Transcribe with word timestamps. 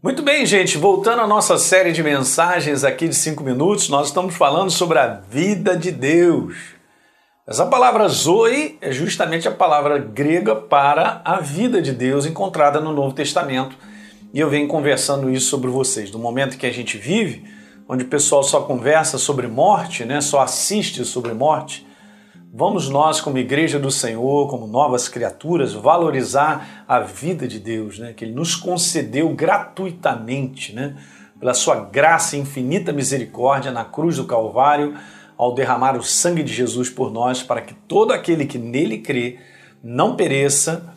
Muito 0.00 0.22
bem, 0.22 0.46
gente, 0.46 0.78
voltando 0.78 1.22
à 1.22 1.26
nossa 1.26 1.58
série 1.58 1.90
de 1.90 2.04
mensagens 2.04 2.84
aqui 2.84 3.08
de 3.08 3.16
5 3.16 3.42
minutos, 3.42 3.88
nós 3.88 4.06
estamos 4.06 4.36
falando 4.36 4.70
sobre 4.70 4.96
a 4.96 5.08
vida 5.28 5.76
de 5.76 5.90
Deus. 5.90 6.54
Essa 7.44 7.66
palavra 7.66 8.06
Zoe 8.06 8.78
é 8.80 8.92
justamente 8.92 9.48
a 9.48 9.50
palavra 9.50 9.98
grega 9.98 10.54
para 10.54 11.20
a 11.24 11.40
vida 11.40 11.82
de 11.82 11.90
Deus 11.90 12.26
encontrada 12.26 12.80
no 12.80 12.92
Novo 12.92 13.12
Testamento. 13.12 13.76
E 14.32 14.38
eu 14.38 14.48
venho 14.48 14.68
conversando 14.68 15.28
isso 15.28 15.46
sobre 15.46 15.68
vocês. 15.68 16.12
Do 16.12 16.18
momento 16.20 16.56
que 16.56 16.66
a 16.66 16.72
gente 16.72 16.96
vive, 16.96 17.42
onde 17.88 18.04
o 18.04 18.08
pessoal 18.08 18.44
só 18.44 18.60
conversa 18.60 19.18
sobre 19.18 19.48
morte, 19.48 20.04
né, 20.04 20.20
só 20.20 20.42
assiste 20.42 21.04
sobre 21.04 21.34
morte, 21.34 21.84
Vamos 22.50 22.88
nós, 22.88 23.20
como 23.20 23.36
igreja 23.36 23.78
do 23.78 23.90
Senhor, 23.90 24.48
como 24.48 24.66
novas 24.66 25.06
criaturas, 25.06 25.74
valorizar 25.74 26.84
a 26.88 26.98
vida 27.00 27.46
de 27.46 27.58
Deus, 27.58 27.98
né? 27.98 28.14
que 28.14 28.24
Ele 28.24 28.32
nos 28.32 28.56
concedeu 28.56 29.28
gratuitamente, 29.34 30.74
né? 30.74 30.96
pela 31.38 31.52
Sua 31.52 31.76
graça 31.76 32.36
e 32.36 32.40
infinita 32.40 32.90
misericórdia 32.90 33.70
na 33.70 33.84
cruz 33.84 34.16
do 34.16 34.24
Calvário, 34.24 34.94
ao 35.36 35.54
derramar 35.54 35.94
o 35.94 36.02
sangue 36.02 36.42
de 36.42 36.52
Jesus 36.52 36.88
por 36.88 37.12
nós, 37.12 37.42
para 37.42 37.60
que 37.60 37.74
todo 37.74 38.12
aquele 38.12 38.46
que 38.46 38.56
nele 38.56 38.98
crê 38.98 39.38
não 39.84 40.16
pereça, 40.16 40.94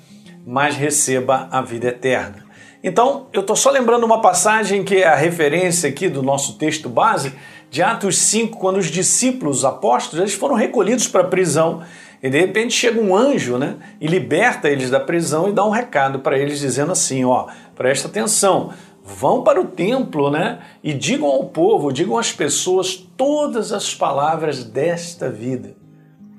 mas 0.47 0.77
receba 0.77 1.49
a 1.51 1.61
vida 1.61 1.89
eterna. 1.89 2.45
Então, 2.81 3.27
eu 3.33 3.41
estou 3.41 3.57
só 3.57 3.69
lembrando 3.69 4.05
uma 4.05 4.21
passagem 4.21 4.83
que 4.83 4.95
é 4.95 5.07
a 5.07 5.15
referência 5.15 5.89
aqui 5.89 6.07
do 6.07 6.23
nosso 6.23 6.57
texto 6.57 6.89
base, 6.89 7.33
de 7.71 7.81
Atos 7.81 8.17
5, 8.17 8.57
quando 8.57 8.75
os 8.75 8.87
discípulos, 8.87 9.59
os 9.59 9.65
apóstolos, 9.65 10.19
eles 10.19 10.33
foram 10.33 10.55
recolhidos 10.55 11.07
para 11.07 11.21
a 11.21 11.27
prisão 11.27 11.81
e 12.21 12.29
de 12.29 12.37
repente 12.37 12.73
chega 12.73 12.99
um 12.99 13.15
anjo, 13.15 13.57
né, 13.57 13.77
e 13.99 14.07
liberta 14.07 14.69
eles 14.69 14.89
da 14.89 14.99
prisão 14.99 15.47
e 15.47 15.53
dá 15.53 15.65
um 15.65 15.69
recado 15.69 16.19
para 16.19 16.37
eles 16.37 16.59
dizendo 16.59 16.91
assim, 16.91 17.23
ó, 17.23 17.47
presta 17.73 18.09
atenção, 18.09 18.73
vão 19.01 19.41
para 19.41 19.59
o 19.59 19.67
templo, 19.67 20.29
né, 20.29 20.59
e 20.83 20.93
digam 20.93 21.29
ao 21.29 21.45
povo, 21.45 21.93
digam 21.93 22.17
às 22.17 22.33
pessoas 22.33 22.93
todas 23.15 23.71
as 23.71 23.95
palavras 23.95 24.65
desta 24.65 25.29
vida. 25.29 25.73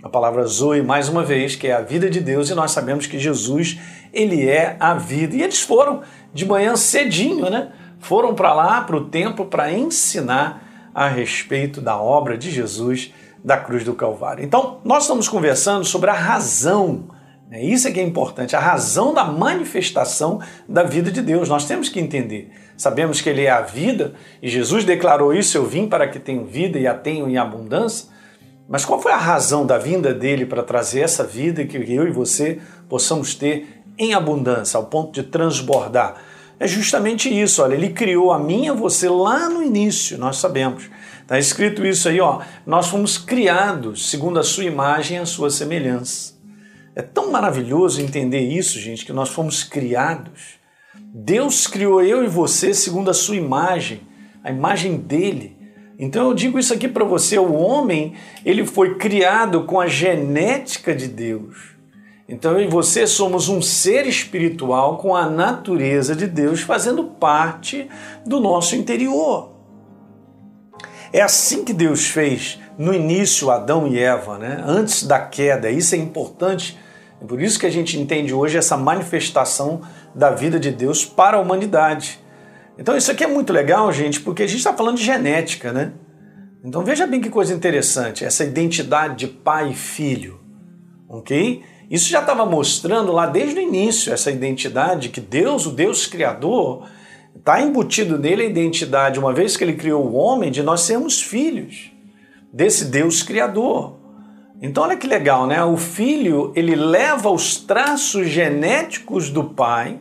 A 0.03 0.11
palavra 0.11 0.45
Zoe, 0.45 0.83
mais 0.83 1.09
uma 1.09 1.25
vez, 1.25 1.57
que 1.57 1.67
é 1.67 1.73
a 1.73 1.81
vida 1.81 2.11
de 2.11 2.21
Deus, 2.21 2.51
e 2.51 2.55
nós 2.55 2.73
sabemos 2.73 3.07
que 3.07 3.19
Jesus, 3.19 3.79
ele 4.13 4.47
é 4.47 4.77
a 4.79 4.95
vida. 4.95 5.37
E 5.37 5.43
eles 5.43 5.63
foram 5.63 6.03
de 6.35 6.45
manhã 6.45 6.75
cedinho, 6.75 7.49
né? 7.49 7.69
Foram 8.01 8.35
para 8.35 8.53
lá, 8.53 8.81
para 8.81 8.97
o 8.97 9.05
templo, 9.05 9.47
para 9.47 9.73
ensinar 9.73 10.72
a 10.95 11.09
respeito 11.09 11.81
da 11.81 11.97
obra 11.97 12.37
de 12.37 12.51
Jesus 12.51 13.13
da 13.45 13.57
cruz 13.57 13.85
do 13.85 13.95
Calvário. 13.95 14.45
Então, 14.45 14.81
nós 14.85 15.05
estamos 15.05 15.29
conversando 15.29 15.85
sobre 15.85 16.11
a 16.11 16.15
razão, 16.15 17.09
né? 17.51 17.63
isso 17.63 17.89
é 17.89 17.91
que 17.91 17.99
é 17.99 18.03
importante, 18.03 18.55
a 18.55 18.61
razão 18.61 19.13
da 19.13 19.25
manifestação 19.25 20.41
da 20.69 20.83
vida 20.83 21.11
de 21.11 21.21
Deus. 21.21 21.49
Nós 21.49 21.65
temos 21.65 21.89
que 21.89 21.99
entender. 21.99 22.53
Sabemos 22.77 23.21
que 23.21 23.29
Ele 23.29 23.45
é 23.45 23.51
a 23.51 23.61
vida 23.61 24.15
e 24.41 24.49
Jesus 24.49 24.85
declarou 24.85 25.35
isso: 25.35 25.57
Eu 25.57 25.67
vim 25.67 25.87
para 25.87 26.09
que 26.09 26.19
tenham 26.19 26.45
vida 26.45 26.79
e 26.79 26.87
a 26.87 26.95
tenham 26.95 27.29
em 27.29 27.37
abundância. 27.37 28.11
Mas 28.69 28.85
qual 28.85 29.01
foi 29.01 29.13
a 29.13 29.17
razão 29.17 29.67
da 29.67 29.77
vinda 29.77 30.15
dele 30.15 30.47
para 30.47 30.63
trazer 30.63 31.01
essa 31.01 31.25
vida 31.25 31.65
que 31.65 31.77
eu 31.77 32.09
e 32.09 32.11
você 32.11 32.61
possamos 32.89 33.35
ter 33.35 33.83
em 33.99 34.15
abundância, 34.15 34.79
ao 34.79 34.87
ponto 34.87 35.13
de 35.13 35.23
transbordar? 35.25 36.15
É 36.63 36.67
justamente 36.69 37.29
isso. 37.29 37.61
Olha, 37.61 37.75
ele 37.75 37.89
criou 37.89 38.31
a 38.31 38.39
mim 38.39 38.67
e 38.67 38.69
a 38.69 38.73
você 38.73 39.09
lá 39.09 39.49
no 39.49 39.61
início, 39.61 40.17
nós 40.17 40.37
sabemos. 40.37 40.89
Está 41.21 41.37
escrito 41.37 41.85
isso 41.85 42.09
aí, 42.09 42.21
ó. 42.21 42.41
Nós 42.65 42.87
fomos 42.87 43.19
criados 43.19 44.09
segundo 44.09 44.39
a 44.39 44.45
sua 44.45 44.63
imagem 44.63 45.17
e 45.17 45.21
a 45.21 45.27
sua 45.27 45.51
semelhança. 45.51 46.35
É 46.95 47.03
tão 47.03 47.33
maravilhoso 47.33 48.01
entender 48.01 48.41
isso, 48.41 48.79
gente, 48.79 49.05
que 49.05 49.13
nós 49.13 49.31
fomos 49.31 49.65
criados. 49.65 50.61
Deus 51.13 51.67
criou 51.67 52.01
eu 52.01 52.23
e 52.23 52.29
você 52.29 52.73
segundo 52.73 53.11
a 53.11 53.15
sua 53.15 53.35
imagem, 53.35 54.03
a 54.45 54.51
imagem 54.53 54.97
dele. 54.99 55.57
Então 55.99 56.29
eu 56.29 56.35
digo 56.35 56.61
isso 56.61 56.73
aqui 56.73 56.87
para 56.87 57.05
você, 57.05 57.39
o 57.39 57.55
homem, 57.55 58.15
ele 58.45 58.65
foi 58.65 58.95
criado 58.95 59.65
com 59.65 59.81
a 59.81 59.89
genética 59.89 60.95
de 60.95 61.09
Deus. 61.09 61.73
Então 62.29 62.53
eu 62.53 62.65
e 62.65 62.69
você 62.69 63.07
somos 63.07 63.49
um 63.49 63.61
ser 63.61 64.07
espiritual 64.07 64.99
com 64.99 65.15
a 65.15 65.29
natureza 65.29 66.15
de 66.15 66.27
Deus 66.27 66.61
fazendo 66.61 67.05
parte 67.05 67.89
do 68.25 68.41
nosso 68.41 68.77
interior. 68.77 69.53
É 71.13 71.21
assim 71.21 71.65
que 71.65 71.73
Deus 71.73 72.07
fez 72.07 72.59
no 72.79 72.95
início 72.95 73.51
Adão 73.51 73.87
e 73.87 73.99
Eva, 73.99 74.39
né? 74.39 74.63
antes 74.67 75.03
da 75.03 75.21
queda. 75.21 75.71
Isso 75.71 75.95
é 75.95 75.99
importante. 75.99 76.79
É 77.21 77.25
por 77.25 77.41
isso 77.41 77.59
que 77.59 77.67
a 77.67 77.71
gente 77.71 77.99
entende 77.99 78.33
hoje 78.33 78.57
essa 78.57 78.77
manifestação 78.77 79.83
da 80.15 80.31
vida 80.31 80.59
de 80.59 80.71
Deus 80.71 81.05
para 81.05 81.37
a 81.37 81.41
humanidade. 81.41 82.19
Então 82.79 82.97
isso 82.97 83.11
aqui 83.11 83.23
é 83.23 83.27
muito 83.27 83.53
legal, 83.53 83.93
gente, 83.93 84.21
porque 84.21 84.43
a 84.43 84.47
gente 84.47 84.59
está 84.59 84.73
falando 84.73 84.97
de 84.97 85.05
genética, 85.05 85.73
né? 85.73 85.93
Então 86.65 86.85
veja 86.85 87.07
bem 87.07 87.21
que 87.21 87.29
coisa 87.29 87.53
interessante, 87.53 88.25
essa 88.25 88.45
identidade 88.45 89.17
de 89.17 89.27
pai 89.27 89.71
e 89.71 89.75
filho, 89.75 90.41
ok? 91.13 91.63
Isso 91.91 92.09
já 92.09 92.21
estava 92.21 92.47
mostrando 92.47 93.13
lá 93.13 93.27
desde 93.27 93.61
o 93.61 93.63
início 93.63 94.13
essa 94.13 94.31
identidade 94.31 95.11
que 95.11 95.21
Deus, 95.21 95.67
o 95.67 95.71
Deus 95.71 96.07
Criador, 96.07 96.89
está 97.37 97.61
embutido 97.61 98.19
nele 98.19 98.43
a 98.43 98.47
identidade, 98.47 99.19
uma 99.19 99.33
vez 99.33 99.57
que 99.57 99.63
ele 99.63 99.75
criou 99.75 100.07
o 100.07 100.15
homem, 100.15 100.51
de 100.51 100.63
nós 100.63 100.81
sermos 100.81 101.21
filhos 101.21 101.93
desse 102.53 102.87
Deus 102.87 103.23
Criador. 103.23 103.97
Então 104.61 104.85
olha 104.85 104.97
que 104.97 105.07
legal, 105.07 105.47
né? 105.47 105.63
O 105.63 105.77
filho 105.77 106.53
ele 106.55 106.75
leva 106.75 107.31
os 107.31 107.57
traços 107.57 108.29
genéticos 108.29 109.29
do 109.29 109.45
pai, 109.45 110.01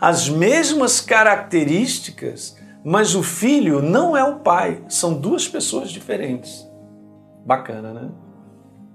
as 0.00 0.28
mesmas 0.28 1.00
características, 1.00 2.56
mas 2.84 3.14
o 3.14 3.22
filho 3.22 3.80
não 3.80 4.16
é 4.16 4.22
o 4.22 4.40
pai, 4.40 4.84
são 4.88 5.14
duas 5.14 5.48
pessoas 5.48 5.90
diferentes. 5.90 6.68
Bacana, 7.46 7.92
né? 7.92 8.10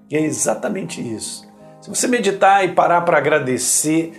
E 0.10 0.16
é 0.16 0.22
exatamente 0.22 1.02
isso. 1.02 1.49
Se 1.82 1.90
você 1.90 2.08
meditar 2.08 2.66
e 2.66 2.74
parar 2.74 3.02
para 3.02 3.18
agradecer, 3.18 4.12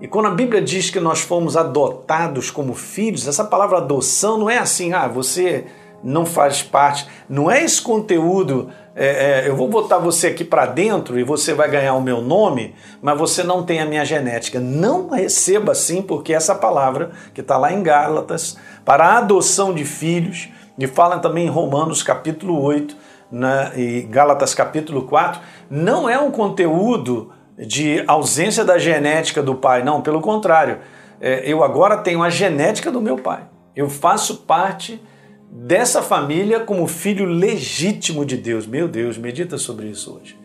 e 0.00 0.06
quando 0.06 0.26
a 0.26 0.34
Bíblia 0.34 0.60
diz 0.60 0.90
que 0.90 1.00
nós 1.00 1.20
fomos 1.20 1.56
adotados 1.56 2.50
como 2.50 2.74
filhos, 2.74 3.26
essa 3.26 3.44
palavra 3.44 3.78
adoção 3.78 4.38
não 4.38 4.50
é 4.50 4.58
assim, 4.58 4.92
ah, 4.92 5.08
você 5.08 5.64
não 6.04 6.26
faz 6.26 6.62
parte, 6.62 7.06
não 7.28 7.50
é 7.50 7.64
esse 7.64 7.80
conteúdo, 7.80 8.70
é, 8.94 9.44
é, 9.44 9.48
eu 9.48 9.56
vou 9.56 9.68
botar 9.68 9.96
você 9.98 10.26
aqui 10.26 10.44
para 10.44 10.66
dentro 10.66 11.18
e 11.18 11.24
você 11.24 11.54
vai 11.54 11.70
ganhar 11.70 11.94
o 11.94 12.02
meu 12.02 12.20
nome, 12.20 12.74
mas 13.00 13.18
você 13.18 13.42
não 13.42 13.62
tem 13.62 13.80
a 13.80 13.86
minha 13.86 14.04
genética. 14.04 14.60
Não 14.60 15.08
receba 15.08 15.72
assim, 15.72 16.02
porque 16.02 16.34
essa 16.34 16.54
palavra 16.54 17.12
que 17.32 17.40
está 17.40 17.56
lá 17.56 17.72
em 17.72 17.82
Gálatas, 17.82 18.58
para 18.84 19.06
a 19.06 19.18
adoção 19.18 19.72
de 19.72 19.86
filhos, 19.86 20.50
e 20.78 20.86
fala 20.86 21.18
também 21.18 21.46
em 21.46 21.50
Romanos 21.50 22.02
capítulo 22.02 22.60
8, 22.62 22.96
né, 23.30 23.72
e 23.76 24.02
Gálatas 24.02 24.54
capítulo 24.54 25.02
4, 25.02 25.40
não 25.70 26.08
é 26.08 26.18
um 26.18 26.30
conteúdo 26.30 27.32
de 27.58 28.02
ausência 28.06 28.64
da 28.64 28.78
genética 28.78 29.42
do 29.42 29.54
pai, 29.54 29.82
não, 29.82 30.00
pelo 30.00 30.20
contrário. 30.20 30.78
É, 31.20 31.42
eu 31.50 31.62
agora 31.62 31.98
tenho 31.98 32.22
a 32.22 32.30
genética 32.30 32.90
do 32.90 33.00
meu 33.00 33.18
pai. 33.18 33.42
Eu 33.76 33.88
faço 33.88 34.38
parte 34.38 35.00
dessa 35.50 36.00
família 36.00 36.60
como 36.60 36.86
filho 36.86 37.26
legítimo 37.26 38.24
de 38.24 38.36
Deus. 38.36 38.66
Meu 38.66 38.88
Deus, 38.88 39.18
medita 39.18 39.58
sobre 39.58 39.88
isso 39.88 40.16
hoje. 40.16 40.38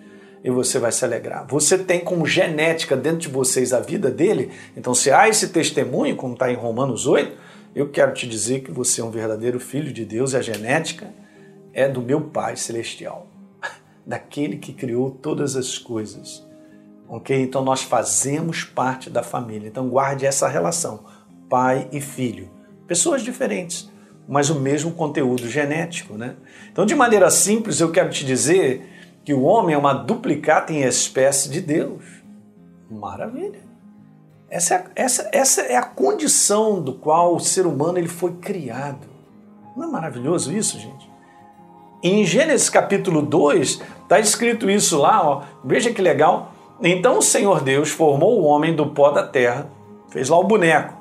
E 0.44 0.50
você 0.50 0.78
vai 0.78 0.92
se 0.92 1.04
alegrar. 1.04 1.46
Você 1.48 1.78
tem 1.78 2.02
como 2.02 2.26
genética 2.26 2.96
dentro 2.96 3.20
de 3.20 3.30
vocês 3.30 3.74
a 3.74 3.80
vida 3.80 4.12
dele. 4.12 4.52
Então, 4.76 4.94
se 4.94 5.12
há 5.12 5.28
esse 5.28 5.50
testemunho, 5.50 6.16
como 6.16 6.34
está 6.34 6.52
em 6.52 6.56
Romanos 6.56 7.08
8, 7.08 7.32
eu 7.74 7.90
quero 7.90 8.14
te 8.14 8.28
dizer 8.28 8.62
que 8.62 8.72
você 8.72 9.02
é 9.02 9.04
um 9.04 9.10
verdadeiro 9.10 9.60
filho 9.60 9.92
de 9.92 10.06
Deus 10.06 10.34
e 10.34 10.38
a 10.38 10.42
genética 10.42 11.08
é 11.76 11.90
do 11.90 12.02
meu 12.02 12.22
Pai 12.22 12.56
Celestial, 12.56 13.28
daquele 14.08 14.58
que 14.58 14.72
criou 14.72 15.12
todas 15.12 15.58
as 15.58 15.78
coisas. 15.78 16.48
Ok? 17.08 17.40
Então 17.40 17.64
nós 17.64 17.84
fazemos 17.84 18.64
parte 18.64 19.10
da 19.10 19.22
família. 19.22 19.68
Então 19.68 19.90
guarde 19.90 20.26
essa 20.26 20.48
relação, 20.48 21.04
pai 21.50 21.90
e 21.92 22.00
filho. 22.00 22.50
Pessoas 22.88 23.22
diferentes, 23.22 23.92
mas 24.28 24.50
o 24.50 24.60
mesmo 24.60 24.92
conteúdo 24.92 25.48
genético, 25.50 26.14
né? 26.14 26.36
Então, 26.72 26.86
de 26.86 26.96
maneira 26.96 27.30
simples, 27.30 27.80
eu 27.80 27.92
quero 27.92 28.10
te 28.10 28.26
dizer 28.26 28.88
que 29.24 29.34
o 29.34 29.42
homem 29.42 29.76
é 29.76 29.78
uma 29.78 29.94
duplicata 29.94 30.72
em 30.72 30.84
espécie 30.84 31.50
de 31.50 31.62
Deus. 31.62 32.04
Maravilha! 32.90 33.60
Essa 34.50 34.76
é, 34.76 34.86
essa, 34.96 35.30
essa 35.32 35.62
é 35.62 35.76
a 35.76 35.84
condição 35.84 36.82
do 36.82 36.94
qual 36.94 37.36
o 37.36 37.40
ser 37.40 37.66
humano 37.66 37.98
ele 37.98 38.08
foi 38.08 38.34
criado. 38.34 39.08
Não 39.76 39.86
é 39.86 39.88
maravilhoso 39.88 40.54
isso, 40.54 40.80
gente? 40.80 41.15
Em 42.08 42.24
Gênesis 42.24 42.70
capítulo 42.70 43.20
2, 43.20 43.82
está 44.04 44.20
escrito 44.20 44.70
isso 44.70 44.96
lá, 44.96 45.28
ó. 45.28 45.42
veja 45.64 45.92
que 45.92 46.04
legal. 46.04 46.54
Então 46.80 47.18
o 47.18 47.22
Senhor 47.22 47.64
Deus 47.64 47.90
formou 47.90 48.40
o 48.40 48.44
homem 48.44 48.76
do 48.76 48.86
pó 48.86 49.10
da 49.10 49.26
terra, 49.26 49.72
fez 50.10 50.30
lá 50.30 50.38
o 50.38 50.44
boneco, 50.44 50.94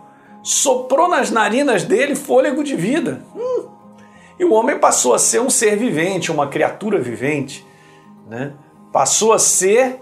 soprou 0.42 1.06
nas 1.06 1.30
narinas 1.30 1.84
dele 1.84 2.14
fôlego 2.14 2.64
de 2.64 2.74
vida. 2.74 3.22
Hum. 3.36 3.66
E 4.38 4.46
o 4.46 4.54
homem 4.54 4.78
passou 4.78 5.12
a 5.12 5.18
ser 5.18 5.42
um 5.42 5.50
ser 5.50 5.76
vivente, 5.76 6.32
uma 6.32 6.46
criatura 6.46 6.98
vivente. 6.98 7.66
Né? 8.26 8.54
Passou 8.90 9.34
a 9.34 9.38
ser 9.38 10.00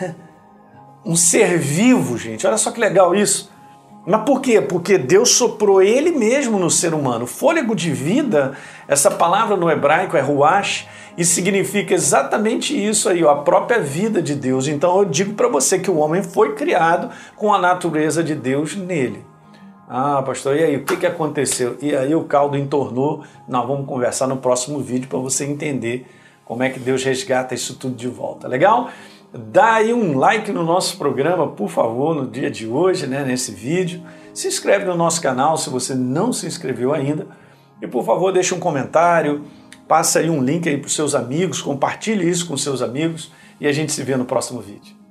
um 1.04 1.16
ser 1.16 1.58
vivo, 1.58 2.16
gente. 2.16 2.46
Olha 2.46 2.58
só 2.58 2.70
que 2.70 2.78
legal 2.78 3.12
isso. 3.12 3.50
Mas 4.06 4.22
por 4.22 4.40
quê? 4.40 4.60
Porque 4.60 4.98
Deus 4.98 5.30
soprou 5.30 5.82
Ele 5.82 6.10
mesmo 6.10 6.58
no 6.58 6.70
ser 6.70 6.92
humano. 6.92 7.26
Fôlego 7.26 7.74
de 7.74 7.90
vida, 7.90 8.52
essa 8.86 9.10
palavra 9.10 9.56
no 9.56 9.70
hebraico 9.70 10.16
é 10.16 10.20
ruach, 10.20 10.86
e 11.16 11.24
significa 11.24 11.94
exatamente 11.94 12.76
isso 12.76 13.08
aí, 13.08 13.24
ó, 13.24 13.30
a 13.30 13.42
própria 13.42 13.80
vida 13.80 14.20
de 14.20 14.34
Deus. 14.34 14.66
Então 14.66 14.98
eu 14.98 15.04
digo 15.04 15.34
para 15.34 15.48
você 15.48 15.78
que 15.78 15.90
o 15.90 15.98
homem 15.98 16.22
foi 16.22 16.54
criado 16.54 17.10
com 17.36 17.54
a 17.54 17.58
natureza 17.58 18.22
de 18.22 18.34
Deus 18.34 18.76
nele. 18.76 19.24
Ah, 19.88 20.22
pastor, 20.22 20.56
e 20.56 20.64
aí, 20.64 20.76
o 20.76 20.84
que, 20.84 20.96
que 20.96 21.06
aconteceu? 21.06 21.76
E 21.80 21.94
aí 21.94 22.14
o 22.14 22.24
caldo 22.24 22.56
entornou. 22.56 23.22
Nós 23.46 23.66
vamos 23.66 23.86
conversar 23.86 24.26
no 24.26 24.38
próximo 24.38 24.80
vídeo 24.80 25.08
para 25.08 25.18
você 25.18 25.44
entender 25.44 26.06
como 26.44 26.62
é 26.62 26.70
que 26.70 26.80
Deus 26.80 27.04
resgata 27.04 27.54
isso 27.54 27.76
tudo 27.76 27.94
de 27.94 28.08
volta. 28.08 28.48
Legal? 28.48 28.88
Dá 29.36 29.74
aí 29.74 29.92
um 29.92 30.16
like 30.16 30.52
no 30.52 30.62
nosso 30.62 30.96
programa, 30.96 31.48
por 31.48 31.68
favor, 31.68 32.14
no 32.14 32.30
dia 32.30 32.48
de 32.48 32.68
hoje, 32.68 33.04
né, 33.04 33.24
nesse 33.24 33.50
vídeo. 33.50 34.00
Se 34.32 34.46
inscreve 34.46 34.84
no 34.84 34.94
nosso 34.94 35.20
canal 35.20 35.56
se 35.56 35.68
você 35.68 35.92
não 35.92 36.32
se 36.32 36.46
inscreveu 36.46 36.94
ainda. 36.94 37.26
E 37.82 37.86
por 37.86 38.04
favor, 38.04 38.32
deixe 38.32 38.54
um 38.54 38.60
comentário, 38.60 39.44
passa 39.88 40.20
aí 40.20 40.30
um 40.30 40.40
link 40.40 40.68
aí 40.68 40.78
para 40.78 40.86
os 40.86 40.94
seus 40.94 41.16
amigos, 41.16 41.60
compartilhe 41.60 42.28
isso 42.28 42.46
com 42.46 42.56
seus 42.56 42.80
amigos 42.80 43.32
e 43.60 43.66
a 43.66 43.72
gente 43.72 43.90
se 43.90 44.04
vê 44.04 44.16
no 44.16 44.24
próximo 44.24 44.60
vídeo. 44.60 45.03